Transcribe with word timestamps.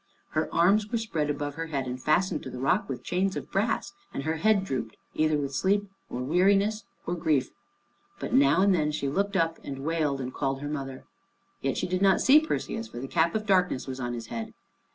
Her 0.31 0.51
arms 0.51 0.89
were 0.91 0.97
spread 0.97 1.29
above 1.29 1.53
her 1.53 1.67
head 1.67 1.85
and 1.85 2.01
fastened 2.01 2.41
to 2.41 2.49
the 2.49 2.57
rock 2.57 2.89
with 2.89 3.03
chains 3.03 3.35
of 3.35 3.51
brass, 3.51 3.93
and 4.11 4.23
her 4.23 4.37
head 4.37 4.63
drooped 4.65 4.97
either 5.13 5.37
with 5.37 5.53
sleep 5.53 5.91
or 6.09 6.23
weariness 6.23 6.85
or 7.05 7.13
grief. 7.13 7.51
But 8.17 8.33
now 8.33 8.63
and 8.63 8.73
then 8.73 8.91
she 8.91 9.07
looked 9.07 9.35
up 9.37 9.59
and 9.63 9.83
wailed, 9.85 10.19
and 10.19 10.33
called 10.33 10.59
her 10.61 10.67
mother. 10.67 11.03
Yet 11.61 11.77
she 11.77 11.85
did 11.85 12.01
not 12.01 12.19
see 12.19 12.39
Perseus, 12.39 12.87
for 12.87 12.97
the 12.97 13.07
cap 13.07 13.35
of 13.35 13.45
darkness 13.45 13.85
was 13.85 13.99
on 13.99 14.15
his 14.15 14.25
head. 14.33 14.55